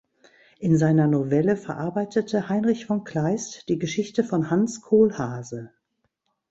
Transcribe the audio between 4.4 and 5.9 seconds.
Hans Kohlhase.